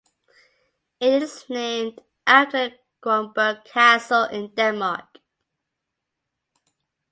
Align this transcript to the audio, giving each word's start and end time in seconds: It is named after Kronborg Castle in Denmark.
It 0.99 1.21
is 1.21 1.45
named 1.47 2.01
after 2.25 2.71
Kronborg 3.03 3.63
Castle 3.65 4.23
in 4.23 4.47
Denmark. 4.55 5.19